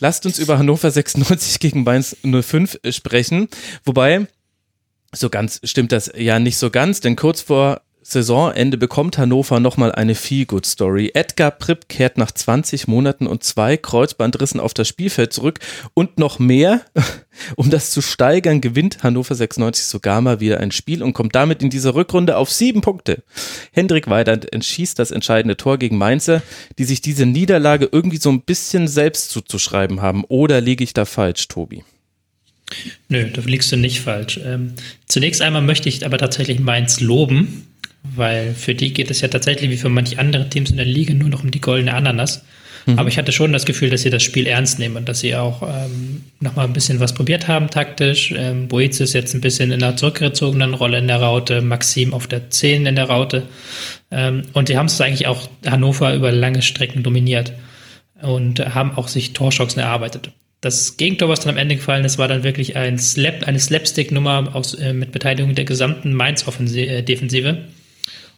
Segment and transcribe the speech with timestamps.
[0.00, 3.48] Lasst uns über Hannover 96 gegen Mainz 05 sprechen.
[3.84, 4.26] Wobei,
[5.14, 9.90] so ganz stimmt das ja nicht so ganz, denn kurz vor Saisonende bekommt Hannover nochmal
[9.90, 11.10] eine Feel-Good-Story.
[11.14, 15.58] Edgar Pripp kehrt nach 20 Monaten und zwei Kreuzbandrissen auf das Spielfeld zurück
[15.92, 16.82] und noch mehr,
[17.56, 21.64] um das zu steigern, gewinnt Hannover 96 sogar mal wieder ein Spiel und kommt damit
[21.64, 23.24] in dieser Rückrunde auf sieben Punkte.
[23.72, 26.42] Hendrik Weidand entschießt das entscheidende Tor gegen Mainzer,
[26.78, 30.22] die sich diese Niederlage irgendwie so ein bisschen selbst zuzuschreiben haben.
[30.28, 31.82] Oder liege ich da falsch, Tobi?
[33.08, 34.38] Nö, da liegst du nicht falsch.
[34.44, 34.74] Ähm,
[35.06, 37.66] zunächst einmal möchte ich aber tatsächlich Mainz loben,
[38.14, 41.14] weil für die geht es ja tatsächlich wie für manche andere Teams in der Liga
[41.14, 42.42] nur noch um die goldene Ananas.
[42.86, 42.98] Mhm.
[42.98, 45.34] Aber ich hatte schon das Gefühl, dass sie das Spiel ernst nehmen und dass sie
[45.34, 48.32] auch ähm, nochmal ein bisschen was probiert haben taktisch.
[48.36, 52.48] Ähm, Boetius jetzt ein bisschen in einer zurückgezogenen Rolle in der Raute, Maxim auf der
[52.50, 53.42] 10 in der Raute.
[54.10, 57.52] Ähm, und sie haben es eigentlich auch Hannover über lange Strecken dominiert
[58.22, 60.30] und haben auch sich Torschocks erarbeitet.
[60.60, 64.64] Das Gegentor, was dann am Ende gefallen ist, war dann wirklich ein Slap, eine Slapstick-Nummer
[64.80, 67.58] äh, mit Beteiligung der gesamten Mainz-Defensive.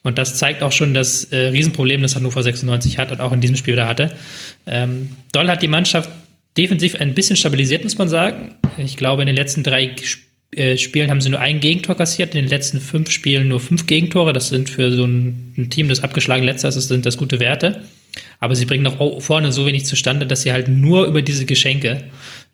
[0.03, 3.41] Und das zeigt auch schon das äh, Riesenproblem, das Hannover 96 hat und auch in
[3.41, 4.13] diesem Spiel wieder hatte.
[4.67, 6.11] Ähm, Doll hat die Mannschaft
[6.57, 8.55] defensiv ein bisschen stabilisiert, muss man sagen.
[8.79, 9.95] Ich glaube, in den letzten drei
[10.55, 13.87] äh, Spielen haben sie nur ein Gegentor kassiert, in den letzten fünf Spielen nur fünf
[13.87, 14.33] Gegentore.
[14.33, 17.83] Das sind für so ein, ein Team, das abgeschlagen letzter ist, sind das gute Werte.
[18.41, 22.05] Aber sie bringen noch vorne so wenig zustande, dass sie halt nur über diese Geschenke,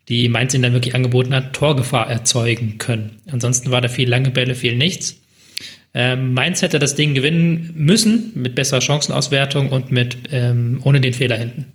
[0.09, 3.21] die Mainz ihnen dann wirklich angeboten hat, Torgefahr erzeugen können.
[3.31, 5.19] Ansonsten war da viel lange Bälle, viel nichts.
[5.97, 11.13] Ähm, Mainz hätte das Ding gewinnen müssen mit besserer Chancenauswertung und mit ähm, ohne den
[11.13, 11.71] Fehler hinten.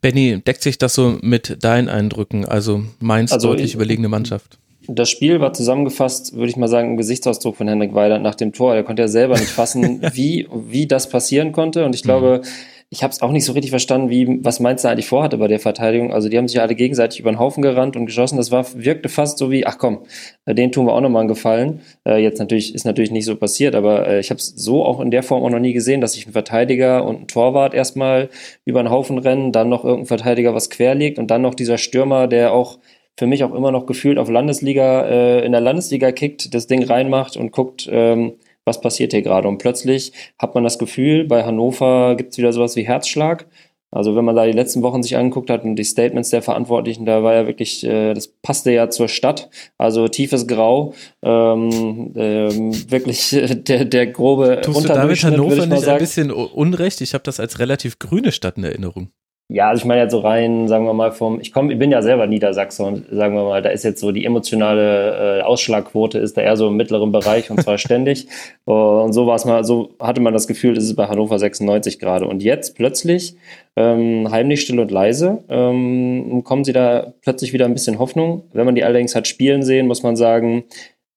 [0.00, 2.46] Benny, deckt sich das so mit deinen Eindrücken?
[2.46, 4.58] Also Mainz also deutlich ich, überlegene Mannschaft.
[4.88, 8.52] Das Spiel war zusammengefasst, würde ich mal sagen, ein Gesichtsausdruck von Henrik Weiland nach dem
[8.52, 8.74] Tor.
[8.74, 11.84] Er konnte ja selber nicht fassen, wie, wie das passieren konnte.
[11.84, 14.82] Und ich glaube, mhm ich habe es auch nicht so richtig verstanden, wie, was Mainz
[14.82, 16.12] da eigentlich vorhatte bei der Verteidigung.
[16.12, 18.36] Also die haben sich alle gegenseitig über den Haufen gerannt und geschossen.
[18.36, 20.04] Das war, wirkte fast so wie, ach komm,
[20.46, 21.80] äh, den tun wir auch nochmal einen Gefallen.
[22.06, 25.00] Äh, jetzt natürlich, ist natürlich nicht so passiert, aber äh, ich habe es so auch
[25.00, 28.28] in der Form auch noch nie gesehen, dass sich ein Verteidiger und ein Torwart erstmal
[28.64, 31.78] über den Haufen rennen, dann noch irgendein Verteidiger was quer liegt und dann noch dieser
[31.78, 32.78] Stürmer, der auch
[33.18, 36.84] für mich auch immer noch gefühlt auf Landesliga, äh, in der Landesliga kickt, das Ding
[36.84, 39.48] reinmacht und guckt, ähm, was passiert hier gerade?
[39.48, 43.46] Und plötzlich hat man das Gefühl, bei Hannover gibt es wieder sowas wie Herzschlag.
[43.94, 47.06] Also wenn man da die letzten Wochen sich angeguckt hat und die Statements der Verantwortlichen,
[47.06, 49.48] da war ja wirklich, äh, das passte ja zur Stadt.
[49.78, 55.92] Also tiefes Grau, ähm, ähm, wirklich der, der grobe Tust du damit Hannover nicht sagen.
[55.92, 57.02] ein bisschen unrecht?
[57.02, 59.10] Ich habe das als relativ grüne Stadt in Erinnerung.
[59.48, 61.90] Ja, also ich meine jetzt so rein, sagen wir mal, vom, ich komme, ich bin
[61.90, 66.18] ja selber Niedersachse und sagen wir mal, da ist jetzt so die emotionale äh, Ausschlagquote
[66.18, 68.26] ist da eher so im mittleren Bereich und zwar ständig.
[68.64, 72.26] Und so war es mal, so hatte man das Gefühl, ist bei Hannover 96 gerade.
[72.26, 73.36] Und jetzt plötzlich,
[73.76, 78.44] ähm, heimlich still und leise, ähm, kommen sie da plötzlich wieder ein bisschen Hoffnung.
[78.54, 80.64] Wenn man die allerdings hat spielen sehen, muss man sagen,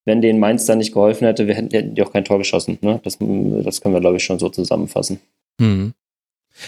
[0.03, 2.77] wenn denen Mainz da nicht geholfen hätte, wir hätten, hätten die auch kein Tor geschossen.
[2.81, 2.99] Ne?
[3.03, 5.21] Das, das können wir, glaube ich, schon so zusammenfassen.
[5.61, 5.93] Hm.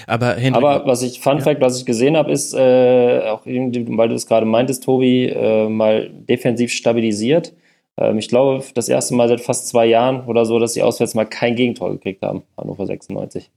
[0.07, 1.43] Aber, Henrik, Aber was ich, Fun ja.
[1.43, 5.67] Fact, was ich gesehen habe, ist, äh, auch weil du es gerade meintest, Tobi, äh,
[5.67, 7.53] mal defensiv stabilisiert.
[7.97, 11.15] Ähm, ich glaube, das erste Mal seit fast zwei Jahren oder so, dass sie auswärts
[11.15, 13.49] mal kein Gegentor gekriegt haben, Hannover 96.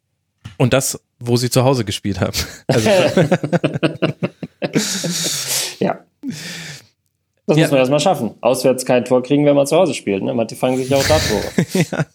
[0.58, 2.37] Und das, wo sie zu Hause gespielt haben.
[2.67, 2.88] Also
[5.81, 5.99] ja.
[7.46, 7.64] Das ja.
[7.64, 8.31] muss man erstmal schaffen.
[8.40, 10.23] Auswärts kein Tor kriegen, wenn man zu Hause spielt.
[10.23, 10.32] Ne?
[10.32, 11.43] Manche fangen sich ja auch da Tore.
[11.90, 12.06] ja.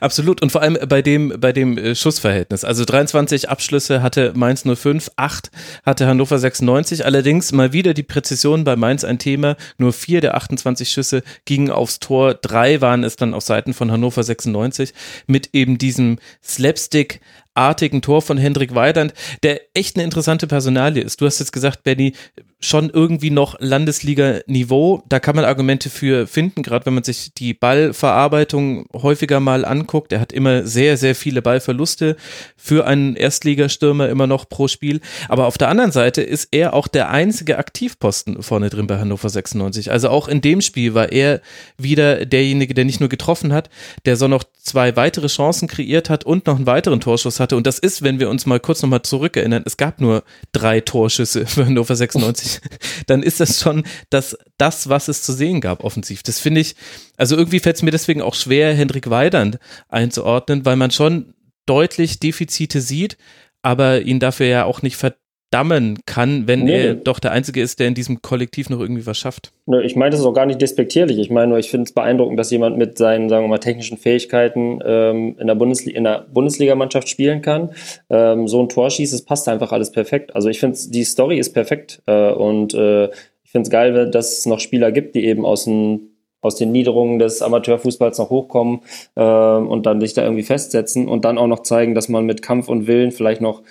[0.00, 0.42] Absolut.
[0.42, 2.64] Und vor allem bei dem, bei dem äh, Schussverhältnis.
[2.64, 5.50] Also 23 Abschlüsse hatte Mainz 05, 8
[5.84, 7.06] hatte Hannover 96.
[7.06, 9.56] Allerdings mal wieder die Präzision bei Mainz ein Thema.
[9.78, 12.34] Nur vier der 28 Schüsse gingen aufs Tor.
[12.34, 14.92] Drei waren es dann auf Seiten von Hannover 96
[15.26, 17.20] mit eben diesem Slapstick
[17.54, 21.20] artigen Tor von Hendrik Weidand, der echt eine interessante Personalie ist.
[21.20, 22.14] Du hast jetzt gesagt, Benny,
[22.60, 25.02] schon irgendwie noch Landesliga-Niveau.
[25.08, 30.12] Da kann man Argumente für finden, gerade wenn man sich die Ballverarbeitung häufiger mal anguckt.
[30.12, 32.16] Er hat immer sehr, sehr viele Ballverluste
[32.56, 35.00] für einen Erstligastürmer immer noch pro Spiel.
[35.28, 39.28] Aber auf der anderen Seite ist er auch der einzige Aktivposten vorne drin bei Hannover
[39.28, 39.90] 96.
[39.90, 41.40] Also auch in dem Spiel war er
[41.76, 43.68] wieder derjenige, der nicht nur getroffen hat,
[44.06, 47.56] der so noch zwei weitere Chancen kreiert hat und noch einen weiteren Torschuss hatte.
[47.56, 51.46] Und das ist, wenn wir uns mal kurz nochmal zurückerinnern, es gab nur drei Torschüsse
[51.46, 52.60] für Hannover 96.
[53.06, 56.22] Dann ist das schon das, das, was es zu sehen gab, offensiv.
[56.24, 56.74] Das finde ich,
[57.16, 59.58] also irgendwie fällt es mir deswegen auch schwer, Hendrik Weidand
[59.88, 61.34] einzuordnen, weil man schon
[61.66, 63.16] deutlich Defizite sieht,
[63.62, 65.14] aber ihn dafür ja auch nicht ver
[65.54, 66.86] verdammen kann, wenn nee.
[66.86, 69.52] er doch der Einzige ist, der in diesem Kollektiv noch irgendwie was schafft.
[69.82, 71.18] Ich meine das ist auch gar nicht despektierlich.
[71.18, 73.96] Ich meine nur, ich finde es beeindruckend, dass jemand mit seinen, sagen wir mal, technischen
[73.96, 77.70] Fähigkeiten ähm, in der, Bundesli in der Bundesligamannschaft spielen kann.
[78.10, 80.34] Ähm, so ein Tor schießt, es passt einfach alles perfekt.
[80.34, 83.06] Also ich finde, die Story ist perfekt äh, und äh,
[83.44, 86.10] ich finde es geil, dass es noch Spieler gibt, die eben aus dem
[86.40, 88.82] aus den Niederungen des Amateurfußballs noch hochkommen
[89.14, 92.42] äh, und dann sich da irgendwie festsetzen und dann auch noch zeigen, dass man mit
[92.42, 93.62] Kampf und Willen vielleicht noch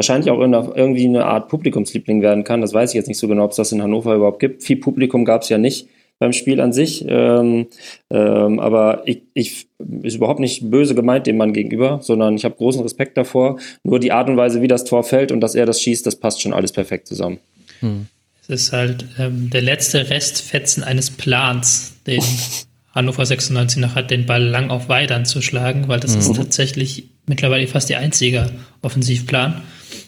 [0.00, 2.62] wahrscheinlich auch irgendwie eine Art Publikumsliebling werden kann.
[2.62, 4.62] Das weiß ich jetzt nicht so genau, ob es das in Hannover überhaupt gibt.
[4.62, 5.88] Viel Publikum gab es ja nicht
[6.18, 7.04] beim Spiel an sich.
[7.06, 7.66] Ähm,
[8.08, 9.68] ähm, aber ich, ich
[10.02, 13.58] ist überhaupt nicht böse gemeint dem Mann gegenüber, sondern ich habe großen Respekt davor.
[13.84, 16.16] Nur die Art und Weise, wie das Tor fällt und dass er das schießt, das
[16.16, 17.38] passt schon alles perfekt zusammen.
[17.80, 18.06] Hm.
[18.42, 22.22] Es ist halt ähm, der letzte Restfetzen eines Plans, den
[22.94, 26.20] Hannover 96 noch hat, den Ball lang auf Weidern zu schlagen, weil das mhm.
[26.20, 28.50] ist tatsächlich mittlerweile fast ihr einziger
[28.82, 29.62] Offensivplan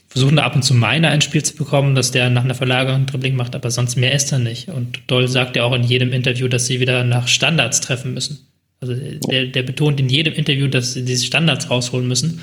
[0.09, 3.07] versuchen da ab und zu Meiner ein Spiel zu bekommen, dass der nach einer Verlagerung
[3.07, 4.69] Dribbling macht, aber sonst mehr ist er nicht.
[4.69, 8.47] Und Doll sagt ja auch in jedem Interview, dass sie wieder nach Standards treffen müssen.
[8.81, 12.41] Also der, der betont in jedem Interview, dass sie diese Standards rausholen müssen.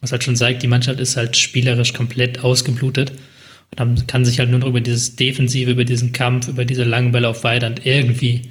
[0.00, 3.12] Was halt schon zeigt, die Mannschaft ist halt spielerisch komplett ausgeblutet.
[3.70, 6.82] Und dann kann sich halt nur noch über dieses Defensive, über diesen Kampf, über diese
[6.82, 8.50] langen Bälle auf Weidand irgendwie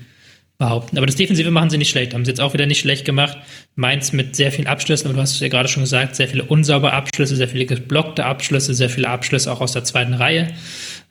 [0.62, 0.98] behaupten.
[0.98, 3.38] Aber das Defensive machen sie nicht schlecht, haben sie jetzt auch wieder nicht schlecht gemacht.
[3.76, 6.44] Mainz mit sehr vielen Abschlüssen, aber du hast es ja gerade schon gesagt, sehr viele
[6.44, 10.50] unsaubere Abschlüsse, sehr viele geblockte Abschlüsse, sehr viele Abschlüsse auch aus der zweiten Reihe.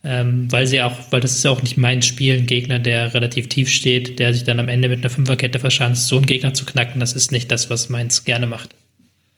[0.02, 3.48] Ähm, weil sie auch, weil das ist auch nicht mein Spiel, ein Gegner, der relativ
[3.48, 6.64] tief steht, der sich dann am Ende mit einer Fünferkette verschanzt, so einen Gegner zu
[6.64, 8.70] knacken, das ist nicht das, was Mainz gerne macht.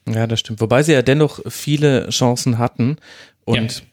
[0.06, 0.60] Ja, das stimmt.
[0.60, 2.96] Wobei sie ja dennoch viele Chancen hatten
[3.44, 3.86] und ja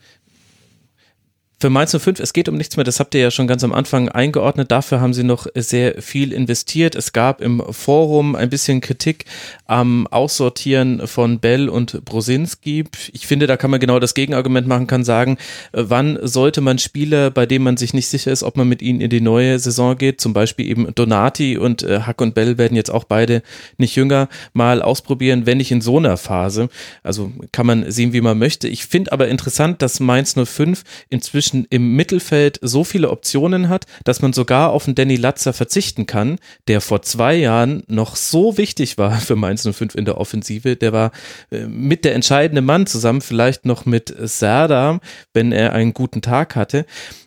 [1.61, 3.73] für Mainz 05, es geht um nichts mehr, das habt ihr ja schon ganz am
[3.73, 4.71] Anfang eingeordnet.
[4.71, 6.95] Dafür haben sie noch sehr viel investiert.
[6.95, 9.25] Es gab im Forum ein bisschen Kritik
[9.65, 12.85] am Aussortieren von Bell und Brosinski.
[13.11, 15.37] Ich finde, da kann man genau das Gegenargument machen, kann sagen,
[15.73, 18.81] äh, wann sollte man Spieler, bei denen man sich nicht sicher ist, ob man mit
[18.81, 22.57] ihnen in die neue Saison geht, zum Beispiel eben Donati und äh, Hack und Bell
[22.57, 23.43] werden jetzt auch beide
[23.77, 26.69] nicht jünger, mal ausprobieren, wenn nicht in so einer Phase.
[27.03, 28.69] Also kann man sehen, wie man möchte.
[28.69, 33.85] Ich finde aber interessant, dass Mainz 05 inzwischen inzwischen im Mittelfeld so viele Optionen hat,
[34.03, 36.37] dass man sogar auf einen Danny Latzer verzichten kann,
[36.67, 40.75] der vor zwei Jahren noch so wichtig war für Mainz 05 in der Offensive.
[40.75, 41.11] Der war
[41.51, 44.99] äh, mit der entscheidende Mann zusammen, vielleicht noch mit Serdar,
[45.33, 46.85] wenn er einen guten Tag hatte.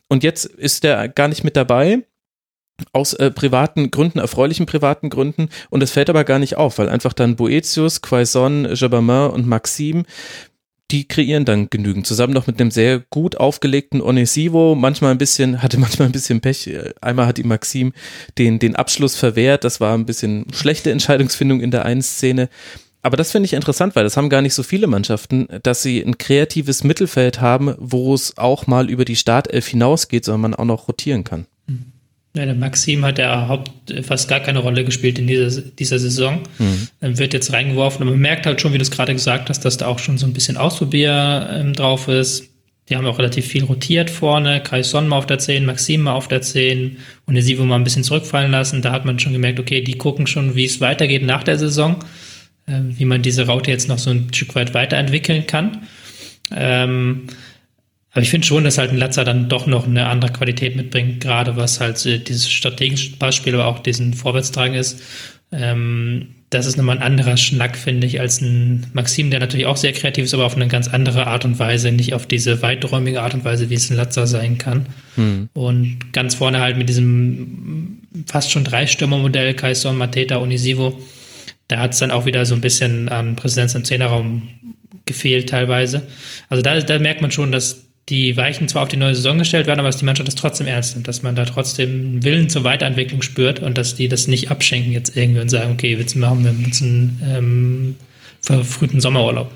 [0.08, 2.02] Und jetzt ist er gar nicht mit dabei
[2.92, 5.48] aus äh, privaten Gründen, erfreulichen privaten Gründen.
[5.70, 10.04] Und es fällt aber gar nicht auf, weil einfach dann Boetius, Quaison, Jabamin und Maxim
[10.92, 12.06] die kreieren dann genügend.
[12.06, 16.40] Zusammen noch mit einem sehr gut aufgelegten Onesivo, manchmal ein bisschen, hatte manchmal ein bisschen
[16.40, 16.70] Pech.
[17.00, 17.92] Einmal hat ihm Maxim
[18.38, 19.64] den, den Abschluss verwehrt.
[19.64, 22.48] Das war ein bisschen schlechte Entscheidungsfindung in der einen Szene.
[23.02, 26.00] Aber das finde ich interessant, weil das haben gar nicht so viele Mannschaften, dass sie
[26.00, 30.64] ein kreatives Mittelfeld haben, wo es auch mal über die Startelf hinausgeht, sondern man auch
[30.64, 31.46] noch rotieren kann.
[32.34, 33.70] Ja, der Maxim hat ja Haupt,
[34.04, 36.40] fast gar keine Rolle gespielt in dieser, dieser Saison.
[36.58, 37.18] Mhm.
[37.18, 39.76] Wird jetzt reingeworfen und man merkt halt schon, wie du es gerade gesagt hast, dass
[39.76, 42.48] da auch schon so ein bisschen Ausprobier ähm, drauf ist.
[42.88, 44.62] Die haben auch relativ viel rotiert vorne.
[44.62, 46.96] Kai Son mal auf der 10, Maxim mal auf der 10
[47.26, 48.82] und der Sivo mal ein bisschen zurückfallen lassen.
[48.82, 51.96] Da hat man schon gemerkt, okay, die gucken schon, wie es weitergeht nach der Saison,
[52.66, 55.86] äh, wie man diese Raute jetzt noch so ein Stück weit weiterentwickeln kann.
[56.54, 57.28] Ähm,
[58.12, 61.20] aber ich finde schon, dass halt ein Latzer dann doch noch eine andere Qualität mitbringt,
[61.20, 65.02] gerade was halt äh, dieses strategische Passspiel, aber auch diesen Vorwärtstragen ist.
[65.50, 69.78] Ähm, das ist nochmal ein anderer Schnack, finde ich, als ein Maxim, der natürlich auch
[69.78, 73.22] sehr kreativ ist, aber auf eine ganz andere Art und Weise, nicht auf diese weiträumige
[73.22, 74.86] Art und Weise, wie es ein Latzer sein kann.
[75.14, 75.48] Hm.
[75.54, 81.00] Und ganz vorne halt mit diesem fast schon Drei-Stürmer-Modell, Kaison, Mateta, Unisivo,
[81.68, 84.42] Da hat es dann auch wieder so ein bisschen an Präsenz im Zehnerraum
[85.06, 86.02] gefehlt teilweise.
[86.50, 89.66] Also da, da merkt man schon, dass die Weichen zwar auf die neue Saison gestellt
[89.66, 92.50] werden, aber dass die Mannschaft das trotzdem ernst nimmt, dass man da trotzdem einen Willen
[92.50, 96.14] zur Weiterentwicklung spürt und dass die das nicht abschenken jetzt irgendwie und sagen, okay, jetzt
[96.14, 97.96] machen wir einen ähm,
[98.42, 99.50] verfrühten Sommerurlaub.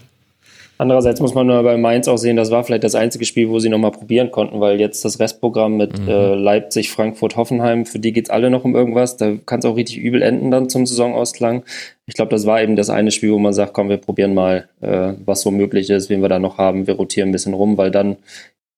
[0.78, 3.58] Andererseits muss man nur bei Mainz auch sehen, das war vielleicht das einzige Spiel, wo
[3.58, 6.08] sie nochmal probieren konnten, weil jetzt das Restprogramm mit mhm.
[6.08, 9.16] äh, Leipzig, Frankfurt, Hoffenheim, für die geht es alle noch um irgendwas.
[9.16, 11.64] Da kann es auch richtig übel enden dann zum Saisonausklang.
[12.06, 14.68] Ich glaube, das war eben das eine Spiel, wo man sagt, komm, wir probieren mal,
[14.80, 16.86] äh, was so möglich ist, wen wir da noch haben.
[16.86, 18.16] Wir rotieren ein bisschen rum, weil dann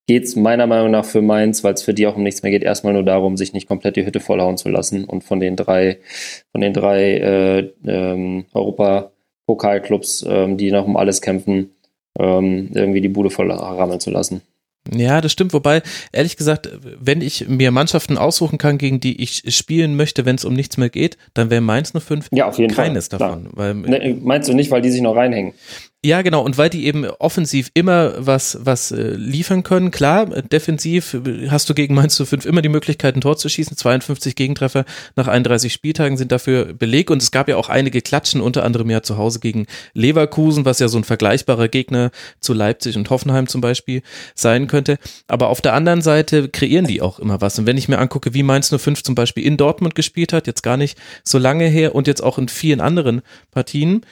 [0.08, 2.50] geht es meiner Meinung nach für Mainz, weil es für die auch um nichts mehr
[2.50, 5.54] geht, erstmal nur darum, sich nicht komplett die Hütte vollhauen zu lassen und von den
[5.54, 5.98] drei,
[6.50, 11.74] von den drei äh, ähm, Europa-Pokalclubs, ähm, die noch um alles kämpfen,
[12.18, 14.42] ähm, irgendwie die Bude voll rammeln zu lassen.
[14.94, 15.52] Ja, das stimmt.
[15.52, 20.36] Wobei, ehrlich gesagt, wenn ich mir Mannschaften aussuchen kann, gegen die ich spielen möchte, wenn
[20.36, 23.18] es um nichts mehr geht, dann wäre Mainz 05 ja, auf jeden keines Fall.
[23.18, 23.48] davon.
[23.52, 25.52] Weil, ne, meinst du nicht, weil die sich noch reinhängen?
[26.04, 26.42] Ja, genau.
[26.42, 29.90] Und weil die eben offensiv immer was, was äh, liefern können.
[29.90, 31.16] Klar, defensiv
[31.48, 33.76] hast du gegen Mainz zu 5 immer die Möglichkeit, ein Tor zu schießen.
[33.76, 34.84] 52 Gegentreffer
[35.16, 37.10] nach 31 Spieltagen sind dafür Beleg.
[37.10, 40.78] Und es gab ja auch einige Klatschen, unter anderem ja zu Hause gegen Leverkusen, was
[40.78, 44.02] ja so ein vergleichbarer Gegner zu Leipzig und Hoffenheim zum Beispiel
[44.36, 44.98] sein könnte.
[45.26, 47.58] Aber auf der anderen Seite kreieren die auch immer was.
[47.58, 50.62] Und wenn ich mir angucke, wie Mainz 05 zum Beispiel in Dortmund gespielt hat, jetzt
[50.62, 54.02] gar nicht so lange her und jetzt auch in vielen anderen Partien,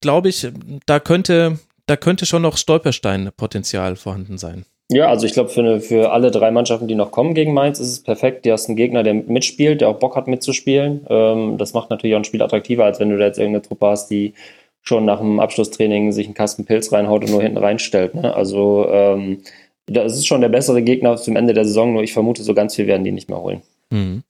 [0.00, 0.48] glaube ich,
[0.86, 4.64] da könnte, da könnte schon noch Stolperstein-Potenzial vorhanden sein.
[4.92, 7.92] Ja, also ich glaube, für, für alle drei Mannschaften, die noch kommen gegen Mainz, ist
[7.92, 8.44] es perfekt.
[8.44, 11.06] Du hast einen Gegner, der mitspielt, der auch Bock hat mitzuspielen.
[11.08, 13.86] Ähm, das macht natürlich auch ein Spiel attraktiver, als wenn du da jetzt irgendeine Truppe
[13.86, 14.34] hast, die
[14.82, 18.14] schon nach dem Abschlusstraining sich einen Kasten Pilz reinhaut und nur hinten reinstellt.
[18.14, 18.34] Ne?
[18.34, 19.42] Also ähm,
[19.86, 22.74] das ist schon der bessere Gegner zum Ende der Saison, nur ich vermute, so ganz
[22.74, 23.62] viel werden die nicht mehr holen.
[23.90, 24.24] Mhm.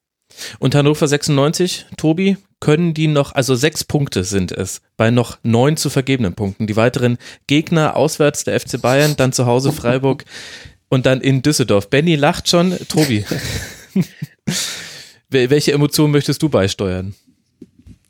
[0.58, 5.76] Und Hannover 96, Tobi, können die noch, also sechs Punkte sind es, bei noch neun
[5.76, 6.66] zu vergebenen Punkten.
[6.66, 10.24] Die weiteren Gegner auswärts der FC Bayern, dann zu Hause Freiburg
[10.88, 11.88] und dann in Düsseldorf.
[11.88, 12.76] Benny lacht schon.
[12.88, 13.24] Tobi,
[15.30, 17.14] welche Emotionen möchtest du beisteuern?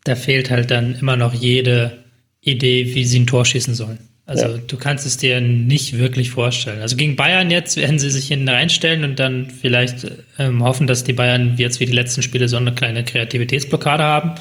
[0.04, 2.04] Da fehlt halt dann immer noch jede
[2.40, 4.09] Idee, wie sie ein Tor schießen sollen.
[4.30, 4.58] Also ja.
[4.64, 6.80] du kannst es dir nicht wirklich vorstellen.
[6.82, 10.06] Also gegen Bayern jetzt werden sie sich hinten reinstellen und dann vielleicht
[10.38, 14.36] ähm, hoffen, dass die Bayern jetzt wie die letzten Spiele so eine kleine Kreativitätsblockade haben.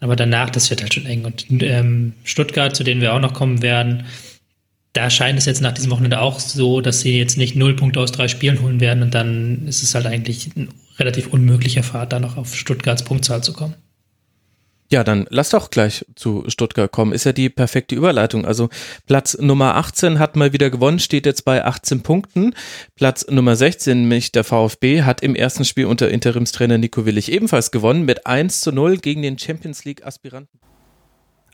[0.00, 1.24] Aber danach, das wird halt schon eng.
[1.24, 4.04] Und ähm, Stuttgart, zu denen wir auch noch kommen werden,
[4.92, 8.00] da scheint es jetzt nach diesem Wochenende auch so, dass sie jetzt nicht null Punkte
[8.00, 12.12] aus drei Spielen holen werden und dann ist es halt eigentlich ein relativ unmöglicher Fahrt,
[12.12, 13.74] da noch auf Stuttgarts Punktzahl zu kommen.
[14.90, 17.12] Ja, dann lass doch gleich zu Stuttgart kommen.
[17.12, 18.46] Ist ja die perfekte Überleitung.
[18.46, 18.70] Also
[19.06, 22.54] Platz Nummer 18 hat mal wieder gewonnen, steht jetzt bei 18 Punkten.
[22.96, 27.70] Platz Nummer 16, nämlich der VfB, hat im ersten Spiel unter Interimstrainer Nico Willig ebenfalls
[27.70, 30.58] gewonnen mit 1 zu 0 gegen den Champions League Aspiranten.